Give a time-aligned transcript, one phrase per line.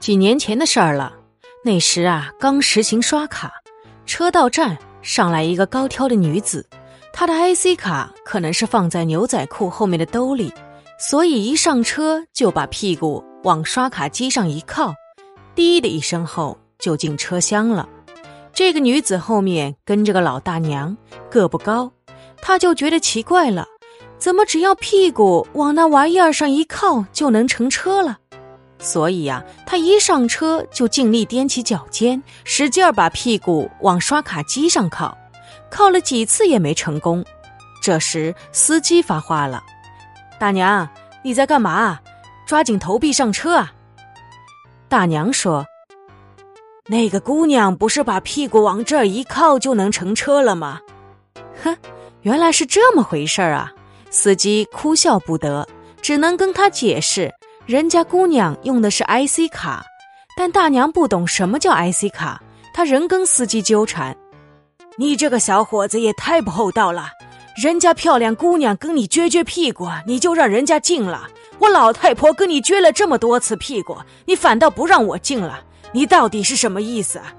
[0.00, 1.12] 几年前的事儿了，
[1.62, 3.52] 那时啊，刚实行刷卡，
[4.06, 6.66] 车到站上来一个高挑的女子，
[7.12, 10.50] 她的 IC 卡可能是放在牛仔裤后面的兜里，
[10.98, 14.94] 所以一上车就把屁股往刷卡机上一靠，
[15.54, 17.86] 滴的一声后就进车厢了。
[18.54, 20.96] 这个女子后面跟着个老大娘，
[21.30, 21.92] 个不高，
[22.40, 23.66] 她就觉得奇怪了，
[24.16, 28.16] 怎么只要屁股往那玩意儿上一靠就能乘车了？
[28.80, 35.16] 所以呀，他一上车就尽力踮起脚尖，使劲儿把屁股往刷卡机上靠，
[35.70, 37.24] 靠了几次也没成功。
[37.82, 39.62] 这时司机发话了
[40.40, 40.88] ：“大娘，
[41.22, 42.00] 你在干嘛？
[42.46, 43.72] 抓紧投币上车啊！”
[44.88, 45.64] 大娘说
[46.88, 50.80] ：“那个姑娘不是把屁股往这儿一靠就能乘车了吗？”
[51.62, 51.76] 哼，
[52.22, 53.70] 原来是这么回事儿啊！
[54.10, 55.68] 司机哭笑不得，
[56.02, 57.32] 只能跟他解释。
[57.66, 59.84] 人家姑娘用的是 IC 卡，
[60.36, 62.42] 但大娘不懂什么叫 IC 卡，
[62.74, 64.16] 她仍跟司机纠缠
[64.98, 67.10] ：“你这个小伙子也太不厚道了！
[67.62, 75.60] 人家漂亮姑娘跟你撅撅屁股，你就让人家进了；我老太婆跟你撅了这么多次屁股，你反倒不让我进了，
[75.92, 77.32] 你到底是什么意思啊？”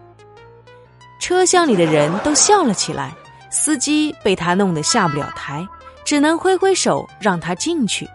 [1.19, 3.13] 车厢里的人都笑了起来，
[3.49, 5.67] 司机被他弄得下不了台，
[6.05, 8.07] 只能挥挥手让他进去。